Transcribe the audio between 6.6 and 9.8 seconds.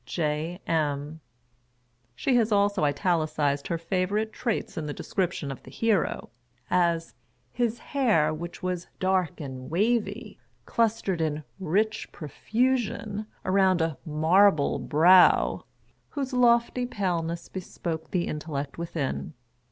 as "his hair, which was dark and